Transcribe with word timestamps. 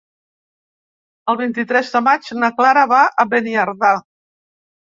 El 1.33 1.37
vint-i-tres 1.41 1.93
de 1.97 2.03
maig 2.07 2.31
na 2.41 2.51
Clara 2.57 2.87
va 2.95 3.05
a 3.11 3.29
Beniardà. 3.37 3.95